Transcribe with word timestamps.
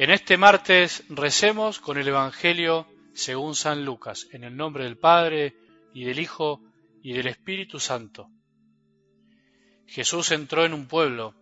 En 0.00 0.08
este 0.08 0.38
martes 0.38 1.04
recemos 1.10 1.78
con 1.78 1.98
el 1.98 2.08
Evangelio 2.08 2.86
según 3.12 3.54
San 3.54 3.84
Lucas, 3.84 4.28
en 4.32 4.44
el 4.44 4.56
nombre 4.56 4.84
del 4.84 4.96
Padre 4.96 5.58
y 5.92 6.04
del 6.04 6.18
Hijo 6.18 6.62
y 7.02 7.12
del 7.12 7.26
Espíritu 7.26 7.78
Santo. 7.78 8.30
Jesús 9.86 10.30
entró 10.30 10.64
en 10.64 10.72
un 10.72 10.88
pueblo 10.88 11.34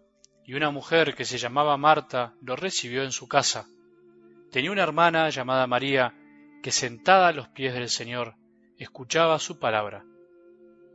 y 0.44 0.54
una 0.54 0.72
mujer 0.72 1.14
que 1.14 1.24
se 1.24 1.38
llamaba 1.38 1.76
Marta 1.76 2.34
lo 2.42 2.56
recibió 2.56 3.04
en 3.04 3.12
su 3.12 3.28
casa. 3.28 3.68
Tenía 4.50 4.72
una 4.72 4.82
hermana 4.82 5.30
llamada 5.30 5.68
María 5.68 6.12
que 6.60 6.72
sentada 6.72 7.28
a 7.28 7.32
los 7.32 7.46
pies 7.50 7.74
del 7.74 7.88
Señor 7.88 8.34
escuchaba 8.76 9.38
su 9.38 9.60
palabra. 9.60 10.04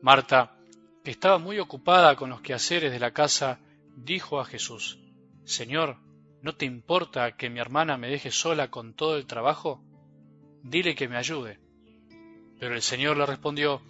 Marta, 0.02 0.58
que 1.02 1.12
estaba 1.12 1.38
muy 1.38 1.60
ocupada 1.60 2.18
con 2.18 2.30
los 2.30 2.42
quehaceres 2.42 2.92
de 2.92 3.00
la 3.00 3.14
casa, 3.14 3.62
dijo 3.96 4.42
a 4.42 4.44
Jesús, 4.44 5.00
Señor, 5.46 6.03
¿No 6.44 6.58
te 6.58 6.66
importa 6.66 7.38
que 7.38 7.50
mi 7.50 7.62
hermana 7.62 7.98
me 7.98 8.10
deje 8.10 8.30
sola 8.30 8.70
con 8.70 8.94
todo 8.96 9.16
el 9.16 9.26
trabajo? 9.26 9.82
Dile 10.62 10.94
que 10.94 11.08
me 11.08 11.16
ayude. 11.16 11.58
Pero 12.60 12.76
el 12.76 12.82
Señor 12.82 13.16
le 13.16 13.26
respondió, 13.26 13.82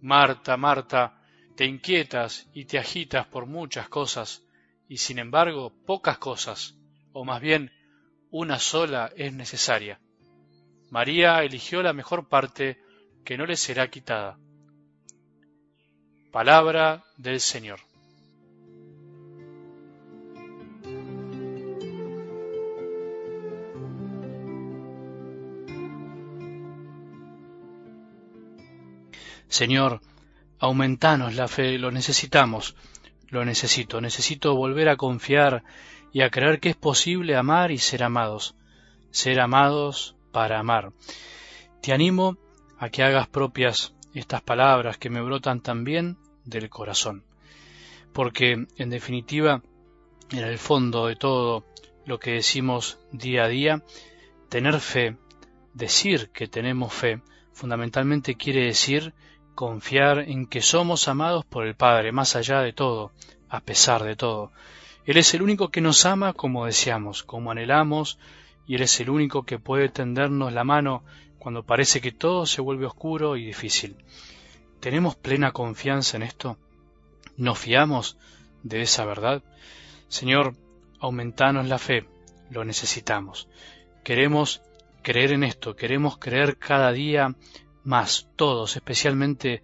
Marta, 0.00 0.56
Marta, 0.56 1.22
te 1.54 1.64
inquietas 1.64 2.50
y 2.52 2.64
te 2.64 2.80
agitas 2.80 3.28
por 3.28 3.46
muchas 3.46 3.88
cosas, 3.88 4.42
y 4.88 4.96
sin 4.96 5.20
embargo 5.20 5.72
pocas 5.86 6.18
cosas, 6.18 6.76
o 7.12 7.24
más 7.24 7.40
bien 7.40 7.70
una 8.32 8.58
sola 8.58 9.12
es 9.16 9.32
necesaria. 9.32 10.00
María 10.90 11.44
eligió 11.44 11.80
la 11.80 11.92
mejor 11.92 12.28
parte 12.28 12.82
que 13.24 13.38
no 13.38 13.46
le 13.46 13.54
será 13.56 13.88
quitada. 13.88 14.36
Palabra 16.32 17.04
del 17.16 17.38
Señor. 17.38 17.78
Señor, 29.48 30.00
aumentanos 30.58 31.34
la 31.34 31.48
fe, 31.48 31.78
lo 31.78 31.90
necesitamos, 31.90 32.74
lo 33.28 33.44
necesito, 33.44 34.00
necesito 34.00 34.54
volver 34.54 34.88
a 34.88 34.96
confiar 34.96 35.62
y 36.12 36.22
a 36.22 36.30
creer 36.30 36.60
que 36.60 36.70
es 36.70 36.76
posible 36.76 37.36
amar 37.36 37.70
y 37.70 37.78
ser 37.78 38.02
amados, 38.02 38.54
ser 39.10 39.40
amados 39.40 40.16
para 40.32 40.58
amar. 40.58 40.92
Te 41.82 41.92
animo 41.92 42.38
a 42.78 42.88
que 42.88 43.02
hagas 43.02 43.28
propias 43.28 43.94
estas 44.14 44.42
palabras 44.42 44.96
que 44.96 45.10
me 45.10 45.20
brotan 45.20 45.60
también 45.60 46.16
del 46.44 46.70
corazón, 46.70 47.24
porque 48.12 48.66
en 48.76 48.90
definitiva, 48.90 49.62
en 50.30 50.38
el 50.38 50.58
fondo 50.58 51.06
de 51.06 51.16
todo 51.16 51.64
lo 52.06 52.18
que 52.18 52.32
decimos 52.32 52.98
día 53.10 53.44
a 53.44 53.48
día, 53.48 53.82
tener 54.48 54.78
fe, 54.80 55.16
decir 55.72 56.30
que 56.30 56.46
tenemos 56.46 56.92
fe, 56.92 57.20
fundamentalmente 57.52 58.36
quiere 58.36 58.66
decir 58.66 59.14
confiar 59.54 60.18
en 60.18 60.46
que 60.46 60.62
somos 60.62 61.08
amados 61.08 61.44
por 61.44 61.66
el 61.66 61.74
Padre, 61.74 62.12
más 62.12 62.36
allá 62.36 62.60
de 62.60 62.72
todo, 62.72 63.12
a 63.48 63.60
pesar 63.60 64.02
de 64.02 64.16
todo. 64.16 64.52
Él 65.06 65.16
es 65.16 65.34
el 65.34 65.42
único 65.42 65.70
que 65.70 65.80
nos 65.80 66.06
ama 66.06 66.32
como 66.32 66.66
deseamos, 66.66 67.22
como 67.22 67.50
anhelamos, 67.50 68.18
y 68.66 68.74
Él 68.74 68.82
es 68.82 68.98
el 69.00 69.10
único 69.10 69.44
que 69.44 69.58
puede 69.58 69.88
tendernos 69.88 70.52
la 70.52 70.64
mano 70.64 71.04
cuando 71.38 71.62
parece 71.62 72.00
que 72.00 72.12
todo 72.12 72.46
se 72.46 72.62
vuelve 72.62 72.86
oscuro 72.86 73.36
y 73.36 73.44
difícil. 73.44 73.96
¿Tenemos 74.80 75.14
plena 75.14 75.52
confianza 75.52 76.16
en 76.16 76.22
esto? 76.22 76.56
¿Nos 77.36 77.58
fiamos 77.58 78.16
de 78.62 78.82
esa 78.82 79.04
verdad? 79.04 79.42
Señor, 80.08 80.54
aumentanos 81.00 81.68
la 81.68 81.78
fe, 81.78 82.06
lo 82.50 82.64
necesitamos. 82.64 83.48
Queremos 84.02 84.62
creer 85.02 85.32
en 85.32 85.44
esto, 85.44 85.76
queremos 85.76 86.16
creer 86.18 86.56
cada 86.56 86.92
día 86.92 87.34
más 87.84 88.28
todos, 88.36 88.76
especialmente 88.76 89.62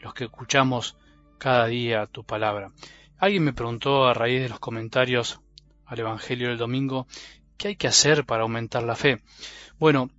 los 0.00 0.14
que 0.14 0.24
escuchamos 0.24 0.96
cada 1.38 1.66
día 1.66 2.06
tu 2.06 2.24
palabra. 2.24 2.72
Alguien 3.18 3.44
me 3.44 3.52
preguntó 3.52 4.06
a 4.06 4.14
raíz 4.14 4.42
de 4.42 4.48
los 4.48 4.58
comentarios 4.58 5.40
al 5.86 6.00
Evangelio 6.00 6.48
del 6.48 6.58
domingo 6.58 7.06
qué 7.56 7.68
hay 7.68 7.76
que 7.76 7.88
hacer 7.88 8.24
para 8.24 8.42
aumentar 8.42 8.82
la 8.82 8.96
fe. 8.96 9.22
Bueno, 9.78 10.10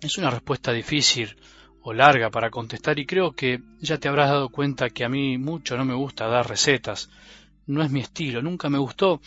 es 0.00 0.18
una 0.18 0.30
respuesta 0.30 0.72
difícil 0.72 1.36
o 1.82 1.92
larga 1.92 2.30
para 2.30 2.50
contestar 2.50 2.98
y 2.98 3.06
creo 3.06 3.32
que 3.32 3.60
ya 3.80 3.98
te 3.98 4.08
habrás 4.08 4.30
dado 4.30 4.48
cuenta 4.48 4.90
que 4.90 5.04
a 5.04 5.08
mí 5.08 5.38
mucho 5.38 5.76
no 5.76 5.84
me 5.84 5.94
gusta 5.94 6.26
dar 6.26 6.48
recetas. 6.48 7.10
No 7.66 7.82
es 7.82 7.90
mi 7.90 8.00
estilo, 8.00 8.42
nunca 8.42 8.68
me 8.68 8.78
gustó, 8.78 9.20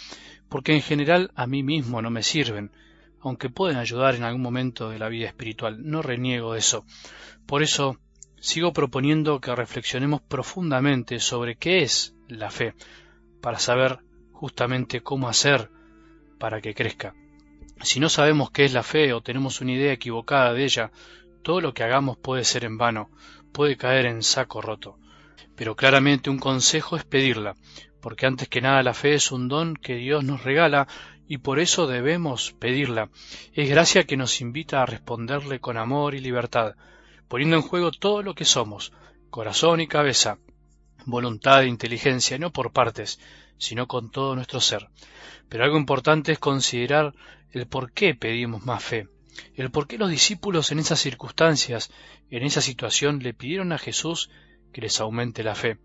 porque 0.50 0.73
en 0.73 0.81
general 0.81 1.31
a 1.35 1.47
mí 1.47 1.63
mismo 1.63 2.02
no 2.02 2.09
me 2.09 2.23
sirven 2.23 2.72
aunque 3.23 3.50
pueden 3.50 3.78
ayudar 3.78 4.16
en 4.16 4.23
algún 4.23 4.41
momento 4.41 4.89
de 4.89 5.00
la 5.00 5.09
vida 5.09 5.28
espiritual. 5.28 5.78
No 5.84 6.01
reniego 6.01 6.56
eso. 6.56 6.85
Por 7.45 7.63
eso 7.63 7.97
sigo 8.39 8.73
proponiendo 8.73 9.39
que 9.39 9.56
reflexionemos 9.56 10.22
profundamente 10.22 11.19
sobre 11.19 11.56
qué 11.56 11.84
es 11.84 12.13
la 12.28 12.51
fe, 12.51 12.73
para 13.41 13.59
saber 13.59 14.00
justamente 14.31 15.01
cómo 15.01 15.29
hacer 15.29 15.69
para 16.38 16.59
que 16.59 16.73
crezca. 16.73 17.16
Si 17.81 18.00
no 18.00 18.09
sabemos 18.09 18.51
qué 18.51 18.66
es 18.66 18.73
la 18.73 18.84
fe 18.84 19.13
o 19.13 19.22
tenemos 19.22 19.61
una 19.61 19.72
idea 19.72 19.94
equivocada 19.94 20.53
de 20.53 20.63
ella, 20.66 20.91
todo 21.41 21.61
lo 21.61 21.73
que 21.73 21.84
hagamos 21.84 22.17
puede 22.17 22.44
ser 22.44 22.66
en 22.66 22.78
vano, 22.78 23.09
puede 23.51 23.78
caer 23.78 24.05
en 24.05 24.23
saco 24.23 24.61
roto. 24.61 24.97
Pero 25.55 25.75
claramente 25.75 26.29
un 26.29 26.40
consejo 26.40 26.97
es 26.97 27.05
pedirla, 27.05 27.55
porque 28.01 28.25
antes 28.25 28.50
que 28.50 28.61
nada 28.61 28.84
la 28.84 28.94
fe 28.94 29.13
es 29.13 29.31
un 29.31 29.47
don 29.47 29.75
que 29.75 29.95
Dios 29.95 30.23
nos 30.23 30.44
regala 30.44 30.88
y 31.28 31.38
por 31.38 31.59
eso 31.59 31.88
debemos 31.88 32.53
pedirla. 32.53 33.09
Es 33.53 33.69
gracia 33.69 34.06
que 34.06 34.17
nos 34.17 34.41
invita 34.41 34.81
a 34.81 34.85
responderle 34.85 35.59
con 35.59 35.78
amor 35.78 36.16
y 36.16 36.19
libertad, 36.19 36.75
poniendo 37.28 37.56
en 37.56 37.61
juego 37.61 37.91
todo 37.91 38.22
lo 38.22 38.35
que 38.35 38.45
somos, 38.45 38.91
corazón 39.29 39.81
y 39.81 39.88
cabeza, 39.88 40.38
voluntad 41.06 41.63
e 41.63 41.67
inteligencia, 41.67 42.38
no 42.38 42.51
por 42.51 42.72
partes, 42.72 43.19
sino 43.57 43.88
con 43.88 44.11
todo 44.11 44.35
nuestro 44.35 44.59
ser. 44.59 44.89
Pero 45.50 45.63
algo 45.63 45.78
importante 45.78 46.31
es 46.31 46.39
considerar 46.39 47.13
el 47.51 47.67
por 47.67 47.91
qué 47.91 48.16
pedimos 48.16 48.66
más 48.66 48.84
fe, 48.84 49.07
el 49.55 49.72
por 49.72 49.88
qué 49.88 49.97
los 49.97 50.09
discípulos 50.09 50.72
en 50.72 50.79
esas 50.79 51.00
circunstancias, 51.00 51.91
en 52.29 52.44
esa 52.44 52.61
situación, 52.61 53.19
le 53.19 53.34
pidieron 53.34 53.72
a 53.72 53.78
Jesús 53.78 54.29
que 54.72 54.81
les 54.81 55.00
aumente 55.00 55.44
la 55.44 55.55
fe. 55.55 55.78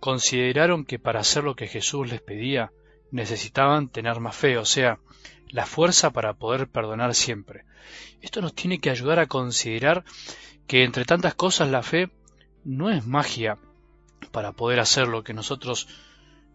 Consideraron 0.00 0.84
que 0.84 0.98
para 0.98 1.20
hacer 1.20 1.44
lo 1.44 1.56
que 1.56 1.66
Jesús 1.66 2.08
les 2.08 2.20
pedía, 2.20 2.70
necesitaban 3.10 3.88
tener 3.88 4.20
más 4.20 4.36
fe, 4.36 4.58
o 4.58 4.64
sea, 4.64 4.98
la 5.48 5.66
fuerza 5.66 6.10
para 6.10 6.34
poder 6.34 6.68
perdonar 6.68 7.14
siempre. 7.14 7.64
Esto 8.20 8.40
nos 8.40 8.54
tiene 8.54 8.80
que 8.80 8.90
ayudar 8.90 9.18
a 9.18 9.26
considerar 9.26 10.04
que 10.66 10.84
entre 10.84 11.04
tantas 11.04 11.34
cosas 11.34 11.70
la 11.70 11.82
fe 11.82 12.10
no 12.64 12.90
es 12.90 13.06
magia 13.06 13.58
para 14.32 14.52
poder 14.52 14.80
hacer 14.80 15.08
lo 15.08 15.24
que 15.24 15.32
nosotros 15.32 15.88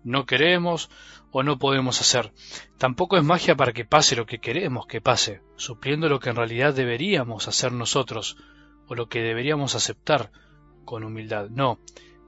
no 0.03 0.25
queremos 0.25 0.89
o 1.31 1.43
no 1.43 1.57
podemos 1.57 1.99
hacer. 2.01 2.31
Tampoco 2.77 3.17
es 3.17 3.23
magia 3.23 3.55
para 3.55 3.73
que 3.73 3.85
pase 3.85 4.15
lo 4.15 4.25
que 4.25 4.39
queremos 4.39 4.85
que 4.85 5.01
pase, 5.01 5.41
supliendo 5.55 6.09
lo 6.09 6.19
que 6.19 6.29
en 6.29 6.35
realidad 6.35 6.73
deberíamos 6.73 7.47
hacer 7.47 7.71
nosotros 7.71 8.37
o 8.87 8.95
lo 8.95 9.07
que 9.07 9.21
deberíamos 9.21 9.75
aceptar 9.75 10.31
con 10.85 11.03
humildad. 11.03 11.49
No, 11.49 11.79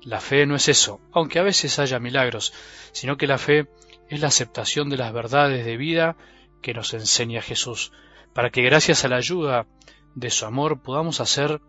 la 0.01 0.21
fe 0.21 0.45
no 0.45 0.55
es 0.55 0.69
eso, 0.69 1.01
aunque 1.11 1.39
a 1.39 1.43
veces 1.43 1.77
haya 1.79 1.99
milagros, 1.99 2.53
sino 2.93 3.17
que 3.17 3.27
la 3.27 3.37
fe 3.37 3.67
es 4.09 4.21
la 4.21 4.27
aceptación 4.27 4.89
de 4.89 4.97
las 4.97 5.13
verdades 5.13 5.65
de 5.65 5.77
vida 5.77 6.15
que 6.61 6.73
nos 6.73 6.93
enseña 6.93 7.41
Jesús, 7.41 7.91
para 8.33 8.49
que 8.49 8.61
gracias 8.61 9.05
a 9.05 9.07
la 9.07 9.17
ayuda 9.17 9.67
de 10.15 10.29
su 10.29 10.45
amor 10.45 10.81
podamos 10.81 11.21
hacer 11.21 11.61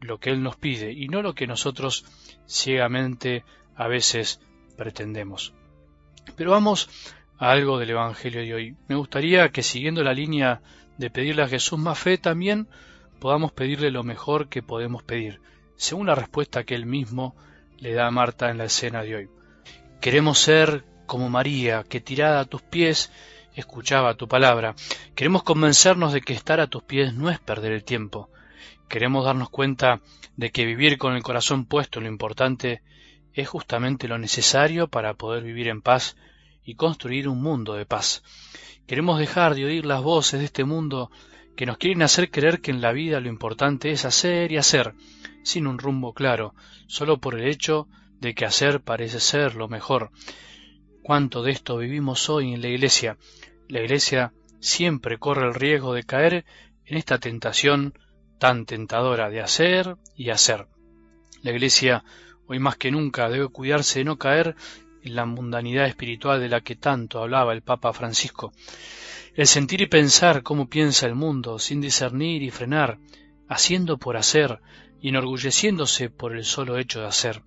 lo 0.00 0.18
que 0.18 0.30
Él 0.30 0.42
nos 0.42 0.56
pide 0.56 0.92
y 0.92 1.08
no 1.08 1.22
lo 1.22 1.34
que 1.34 1.46
nosotros 1.46 2.04
ciegamente 2.46 3.44
a 3.74 3.88
veces 3.88 4.40
pretendemos. 4.76 5.54
Pero 6.36 6.50
vamos 6.50 6.88
a 7.38 7.50
algo 7.50 7.78
del 7.78 7.90
Evangelio 7.90 8.40
de 8.40 8.54
hoy. 8.54 8.76
Me 8.88 8.96
gustaría 8.96 9.50
que 9.50 9.62
siguiendo 9.62 10.02
la 10.02 10.14
línea 10.14 10.60
de 10.98 11.10
pedirle 11.10 11.42
a 11.42 11.48
Jesús 11.48 11.78
más 11.78 11.98
fe 11.98 12.18
también 12.18 12.68
podamos 13.20 13.52
pedirle 13.52 13.90
lo 13.90 14.02
mejor 14.02 14.48
que 14.48 14.62
podemos 14.62 15.02
pedir, 15.02 15.40
según 15.76 16.06
la 16.06 16.14
respuesta 16.14 16.64
que 16.64 16.74
Él 16.74 16.86
mismo 16.86 17.34
le 17.78 17.92
da 17.92 18.06
a 18.06 18.10
Marta 18.10 18.50
en 18.50 18.58
la 18.58 18.64
escena 18.64 19.02
de 19.02 19.16
hoy. 19.16 19.30
Queremos 20.00 20.38
ser 20.38 20.84
como 21.06 21.28
María, 21.28 21.84
que 21.88 22.00
tirada 22.00 22.40
a 22.40 22.44
tus 22.44 22.62
pies 22.62 23.10
escuchaba 23.54 24.14
tu 24.14 24.28
palabra. 24.28 24.74
Queremos 25.14 25.42
convencernos 25.42 26.12
de 26.12 26.20
que 26.20 26.34
estar 26.34 26.60
a 26.60 26.66
tus 26.66 26.82
pies 26.82 27.14
no 27.14 27.30
es 27.30 27.38
perder 27.38 27.72
el 27.72 27.84
tiempo. 27.84 28.28
Queremos 28.88 29.24
darnos 29.24 29.48
cuenta 29.48 30.00
de 30.36 30.50
que 30.50 30.66
vivir 30.66 30.98
con 30.98 31.14
el 31.14 31.22
corazón 31.22 31.64
puesto 31.64 31.98
en 31.98 32.04
lo 32.04 32.10
importante 32.10 32.82
es 33.32 33.48
justamente 33.48 34.08
lo 34.08 34.18
necesario 34.18 34.88
para 34.88 35.14
poder 35.14 35.42
vivir 35.42 35.68
en 35.68 35.82
paz 35.82 36.16
y 36.64 36.74
construir 36.74 37.28
un 37.28 37.42
mundo 37.42 37.74
de 37.74 37.86
paz. 37.86 38.22
Queremos 38.86 39.18
dejar 39.18 39.54
de 39.54 39.64
oír 39.64 39.86
las 39.86 40.02
voces 40.02 40.40
de 40.40 40.46
este 40.46 40.64
mundo 40.64 41.10
que 41.56 41.66
nos 41.66 41.78
quieren 41.78 42.02
hacer 42.02 42.30
creer 42.30 42.60
que 42.60 42.70
en 42.70 42.80
la 42.80 42.92
vida 42.92 43.20
lo 43.20 43.28
importante 43.28 43.90
es 43.90 44.04
hacer 44.04 44.52
y 44.52 44.58
hacer, 44.58 44.94
sin 45.42 45.66
un 45.66 45.78
rumbo 45.78 46.12
claro, 46.12 46.54
solo 46.86 47.18
por 47.18 47.34
el 47.34 47.48
hecho 47.48 47.88
de 48.20 48.34
que 48.34 48.44
hacer 48.44 48.80
parece 48.80 49.20
ser 49.20 49.54
lo 49.54 49.68
mejor, 49.68 50.10
cuánto 51.06 51.44
de 51.44 51.52
esto 51.52 51.76
vivimos 51.76 52.28
hoy 52.28 52.52
en 52.52 52.60
la 52.60 52.66
iglesia, 52.66 53.16
la 53.68 53.78
iglesia 53.78 54.32
siempre 54.58 55.18
corre 55.18 55.46
el 55.46 55.54
riesgo 55.54 55.94
de 55.94 56.02
caer 56.02 56.44
en 56.84 56.96
esta 56.96 57.18
tentación 57.18 57.94
tan 58.40 58.66
tentadora 58.66 59.30
de 59.30 59.40
hacer 59.40 59.98
y 60.16 60.30
hacer. 60.30 60.66
La 61.42 61.52
Iglesia 61.52 62.02
hoy 62.48 62.58
más 62.58 62.76
que 62.76 62.90
nunca 62.90 63.28
debe 63.28 63.46
cuidarse 63.46 64.00
de 64.00 64.04
no 64.04 64.18
caer 64.18 64.56
en 65.04 65.14
la 65.14 65.26
mundanidad 65.26 65.86
espiritual 65.86 66.40
de 66.40 66.48
la 66.48 66.62
que 66.62 66.74
tanto 66.74 67.22
hablaba 67.22 67.52
el 67.52 67.62
Papa 67.62 67.92
Francisco. 67.92 68.52
El 69.36 69.46
sentir 69.46 69.82
y 69.82 69.86
pensar 69.86 70.42
cómo 70.42 70.68
piensa 70.68 71.06
el 71.06 71.14
mundo, 71.14 71.60
sin 71.60 71.80
discernir 71.80 72.42
y 72.42 72.50
frenar, 72.50 72.98
haciendo 73.48 73.96
por 73.96 74.16
hacer 74.16 74.58
y 75.00 75.10
enorgulleciéndose 75.10 76.10
por 76.10 76.34
el 76.34 76.44
solo 76.44 76.78
hecho 76.78 77.02
de 77.02 77.06
hacer. 77.06 77.42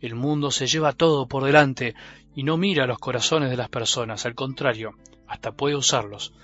El 0.00 0.14
mundo 0.14 0.50
se 0.50 0.66
lleva 0.66 0.92
todo 0.92 1.26
por 1.26 1.44
delante 1.44 1.94
y 2.34 2.42
no 2.42 2.56
mira 2.56 2.86
los 2.86 2.98
corazones 2.98 3.50
de 3.50 3.56
las 3.56 3.68
personas, 3.68 4.26
al 4.26 4.34
contrario, 4.34 4.94
hasta 5.26 5.52
puede 5.52 5.76
usarlos. 5.76 6.34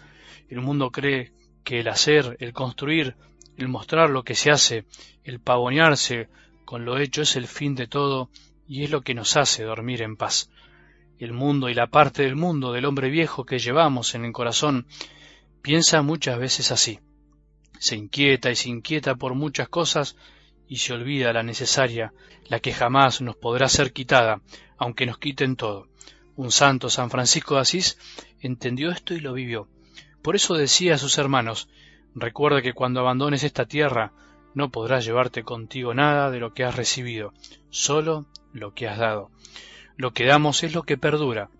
El 0.48 0.60
mundo 0.60 0.90
cree 0.90 1.32
que 1.64 1.80
el 1.80 1.88
hacer, 1.88 2.36
el 2.40 2.52
construir, 2.52 3.16
el 3.56 3.68
mostrar 3.68 4.10
lo 4.10 4.22
que 4.24 4.34
se 4.34 4.50
hace, 4.50 4.86
el 5.24 5.40
pavonearse 5.40 6.28
con 6.64 6.84
lo 6.84 6.98
hecho 6.98 7.22
es 7.22 7.36
el 7.36 7.46
fin 7.46 7.74
de 7.74 7.86
todo 7.86 8.30
y 8.66 8.84
es 8.84 8.90
lo 8.90 9.02
que 9.02 9.14
nos 9.14 9.36
hace 9.36 9.64
dormir 9.64 10.02
en 10.02 10.16
paz. 10.16 10.50
El 11.18 11.32
mundo 11.32 11.68
y 11.68 11.74
la 11.74 11.88
parte 11.88 12.22
del 12.22 12.36
mundo 12.36 12.72
del 12.72 12.86
hombre 12.86 13.10
viejo 13.10 13.44
que 13.44 13.58
llevamos 13.58 14.14
en 14.14 14.24
el 14.24 14.32
corazón 14.32 14.86
piensa 15.60 16.02
muchas 16.02 16.38
veces 16.38 16.72
así. 16.72 16.98
Se 17.78 17.96
inquieta 17.96 18.50
y 18.50 18.56
se 18.56 18.70
inquieta 18.70 19.14
por 19.16 19.34
muchas 19.34 19.68
cosas 19.68 20.16
y 20.72 20.78
se 20.78 20.94
olvida 20.94 21.34
la 21.34 21.42
necesaria, 21.42 22.14
la 22.46 22.58
que 22.58 22.72
jamás 22.72 23.20
nos 23.20 23.36
podrá 23.36 23.68
ser 23.68 23.92
quitada, 23.92 24.40
aunque 24.78 25.04
nos 25.04 25.18
quiten 25.18 25.54
todo. 25.54 25.86
Un 26.34 26.50
santo, 26.50 26.88
San 26.88 27.10
Francisco 27.10 27.56
de 27.56 27.60
Asís, 27.60 27.98
entendió 28.40 28.90
esto 28.90 29.12
y 29.12 29.20
lo 29.20 29.34
vivió. 29.34 29.68
Por 30.22 30.34
eso 30.34 30.54
decía 30.54 30.94
a 30.94 30.98
sus 30.98 31.18
hermanos, 31.18 31.68
recuerda 32.14 32.62
que 32.62 32.72
cuando 32.72 33.00
abandones 33.00 33.42
esta 33.42 33.66
tierra, 33.66 34.14
no 34.54 34.70
podrás 34.70 35.04
llevarte 35.04 35.42
contigo 35.42 35.92
nada 35.92 36.30
de 36.30 36.40
lo 36.40 36.54
que 36.54 36.64
has 36.64 36.74
recibido, 36.74 37.34
solo 37.68 38.24
lo 38.54 38.72
que 38.72 38.88
has 38.88 38.96
dado. 38.96 39.30
Lo 39.98 40.14
que 40.14 40.24
damos 40.24 40.62
es 40.62 40.72
lo 40.74 40.84
que 40.84 40.96
perdura 40.96 41.50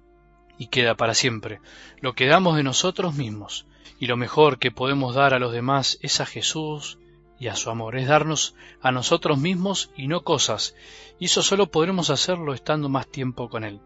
y 0.56 0.68
queda 0.68 0.94
para 0.94 1.12
siempre. 1.12 1.60
Lo 2.00 2.14
que 2.14 2.28
damos 2.28 2.56
de 2.56 2.62
nosotros 2.62 3.14
mismos. 3.14 3.66
Y 3.98 4.06
lo 4.06 4.16
mejor 4.16 4.58
que 4.58 4.70
podemos 4.70 5.14
dar 5.14 5.34
a 5.34 5.38
los 5.38 5.52
demás 5.52 5.98
es 6.00 6.22
a 6.22 6.24
Jesús 6.24 6.98
y 7.42 7.48
a 7.48 7.56
su 7.56 7.70
amor. 7.70 7.96
Es 7.96 8.06
darnos 8.06 8.54
a 8.80 8.92
nosotros 8.92 9.36
mismos 9.36 9.90
y 9.96 10.06
no 10.06 10.22
cosas. 10.22 10.76
Y 11.18 11.24
eso 11.24 11.42
solo 11.42 11.72
podremos 11.72 12.08
hacerlo 12.08 12.54
estando 12.54 12.88
más 12.88 13.08
tiempo 13.08 13.48
con 13.48 13.64
Él. 13.64 13.80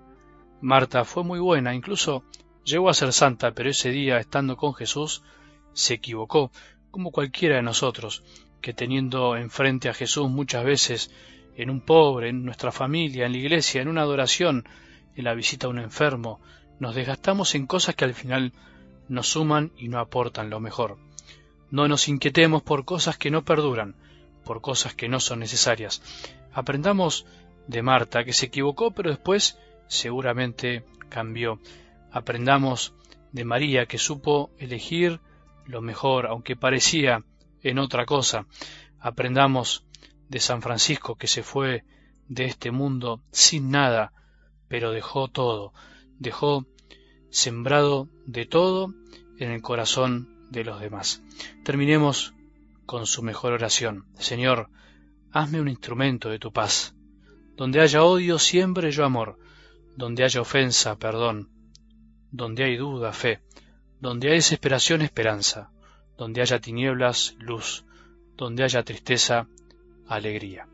Marta 0.61 1.07
fue 1.07 1.25
muy 1.25 1.39
buena, 1.39 1.75
incluso 1.75 2.23
llegó 2.65 2.91
a 2.91 2.95
ser 2.95 3.15
santa, 3.15 3.53
pero 3.53 3.71
ese 3.71 3.89
día, 3.89 4.19
estando 4.19 4.59
con 4.59 4.75
Jesús, 4.75 5.23
se 5.73 5.95
equivocó, 5.95 6.51
como 6.91 7.13
cualquiera 7.13 7.57
de 7.57 7.63
nosotros, 7.63 8.25
que 8.61 8.75
teniendo 8.75 9.39
enfrente 9.39 9.89
a 9.89 9.95
Jesús 9.95 10.29
muchas 10.29 10.63
veces 10.63 11.11
en 11.57 11.71
un 11.71 11.81
pobre, 11.81 12.29
en 12.29 12.45
nuestra 12.45 12.73
familia, 12.73 13.25
en 13.25 13.33
la 13.33 13.39
iglesia, 13.39 13.81
en 13.81 13.89
una 13.89 14.03
adoración, 14.03 14.69
en 15.15 15.25
la 15.25 15.33
visita 15.33 15.67
a 15.67 15.71
un 15.71 15.79
enfermo, 15.79 16.41
nos 16.79 16.95
desgastamos 16.95 17.55
en 17.55 17.67
cosas 17.67 17.95
que 17.95 18.05
al 18.05 18.13
final 18.13 18.53
nos 19.09 19.29
suman 19.29 19.73
y 19.79 19.89
no 19.89 19.99
aportan 19.99 20.51
lo 20.51 20.61
mejor. 20.61 21.06
No 21.71 21.89
nos 21.89 22.09
inquietemos 22.09 22.63
por 22.63 22.85
cosas 22.85 23.19
que 23.19 23.31
no 23.31 23.45
perduran, 23.45 23.97
por 24.45 24.61
cosas 24.61 24.95
que 24.95 25.09
no 25.09 25.21
son 25.21 25.41
necesarias. 25.41 26.03
Aprendamos 26.53 27.27
de 27.67 27.83
Marta, 27.83 28.25
que 28.25 28.33
se 28.33 28.47
equivocó, 28.47 28.93
pero 28.93 29.11
después 29.11 29.59
seguramente 29.89 30.85
cambió. 31.09 31.61
Aprendamos 32.11 32.95
de 33.33 33.45
María, 33.45 33.87
que 33.87 33.99
supo 33.99 34.51
elegir 34.59 35.21
lo 35.67 35.83
mejor, 35.83 36.27
aunque 36.27 36.57
parecía 36.57 37.25
en 37.63 37.79
otra 37.79 38.07
cosa. 38.07 38.47
Aprendamos 39.01 39.85
de 40.29 40.41
San 40.41 40.63
Francisco, 40.63 41.17
que 41.17 41.27
se 41.27 41.43
fue 41.43 41.85
de 42.29 42.45
este 42.45 42.71
mundo 42.71 43.23
sin 43.31 43.71
nada, 43.71 44.13
pero 44.69 44.93
dejó 44.93 45.29
todo, 45.29 45.73
dejó 46.19 46.67
sembrado 47.31 48.09
de 48.25 48.47
todo 48.47 48.95
en 49.39 49.51
el 49.51 49.63
corazón 49.63 50.36
de 50.51 50.65
los 50.65 50.81
demás. 50.81 51.23
Terminemos 51.65 52.35
con 52.87 53.07
su 53.07 53.23
mejor 53.23 53.53
oración. 53.53 54.07
Señor, 54.19 54.71
hazme 55.33 55.61
un 55.61 55.69
instrumento 55.69 56.31
de 56.31 56.39
tu 56.39 56.53
paz. 56.53 56.95
Donde 57.57 57.81
haya 57.81 58.05
odio, 58.05 58.39
siempre 58.39 58.91
yo 58.91 59.05
amor. 59.05 59.39
Donde 59.97 60.25
haya 60.25 60.41
ofensa, 60.41 60.99
perdón. 60.99 61.51
Donde 62.31 62.65
hay 62.65 62.77
duda, 62.77 63.13
fe. 63.13 63.41
Donde 64.01 64.29
hay 64.29 64.37
desesperación, 64.37 65.03
esperanza. 65.03 65.71
Donde 66.17 66.43
haya 66.43 66.61
tinieblas, 66.61 67.35
luz. 67.39 67.85
Donde 68.37 68.63
haya 68.63 68.83
tristeza, 68.83 69.49
alegría. 70.07 70.69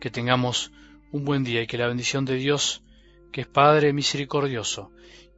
Que 0.00 0.10
tengamos 0.10 0.70
un 1.12 1.24
buen 1.24 1.44
día 1.44 1.62
y 1.62 1.66
que 1.66 1.78
la 1.78 1.88
bendición 1.88 2.24
de 2.24 2.34
Dios, 2.34 2.82
que 3.32 3.42
es 3.42 3.46
Padre 3.46 3.92
misericordioso, 3.92 4.90